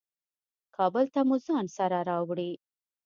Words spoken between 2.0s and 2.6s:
راوړې.